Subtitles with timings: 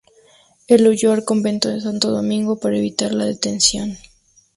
[0.67, 3.95] Él huyó al convento de Santo Domingo para evitar la detención.